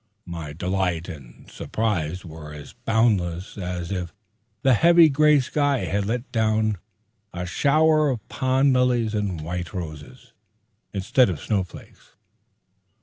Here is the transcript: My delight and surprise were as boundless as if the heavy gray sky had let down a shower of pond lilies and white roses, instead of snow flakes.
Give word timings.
My 0.25 0.51
delight 0.53 1.07
and 1.07 1.47
surprise 1.47 2.25
were 2.25 2.51
as 2.55 2.73
boundless 2.73 3.55
as 3.55 3.91
if 3.91 4.11
the 4.63 4.73
heavy 4.73 5.09
gray 5.09 5.39
sky 5.39 5.81
had 5.85 6.07
let 6.07 6.31
down 6.31 6.79
a 7.31 7.45
shower 7.45 8.09
of 8.09 8.27
pond 8.27 8.73
lilies 8.73 9.13
and 9.13 9.39
white 9.41 9.73
roses, 9.75 10.33
instead 10.91 11.29
of 11.29 11.39
snow 11.39 11.63
flakes. 11.63 12.15